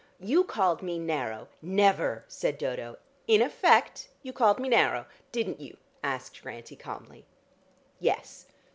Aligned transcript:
You 0.19 0.43
called 0.45 0.81
me 0.81 0.97
narrow" 0.97 1.47
"Never!" 1.81 2.25
said 2.27 2.57
Dodo. 2.57 2.95
"In 3.27 3.39
effect, 3.39 4.09
you 4.23 4.33
called 4.33 4.57
me 4.57 4.67
narrow. 4.67 5.05
Didn't 5.31 5.59
you?" 5.61 5.77
asked 6.03 6.41
Grantie 6.41 6.75
calmly. 6.75 7.27
"Yes." 7.99 8.47